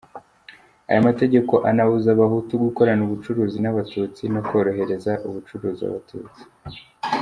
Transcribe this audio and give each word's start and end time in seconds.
Aya 0.89 1.07
mategeko 1.07 1.53
anabuza 1.69 2.07
Abahutu 2.13 2.53
gukorana 2.65 3.01
ubucuruzi 3.03 3.57
n’Abatutsi 3.61 4.23
no 4.33 4.41
korohereza 4.49 5.11
ubucuruzi 5.27 5.81
Abatutsi. 5.89 6.41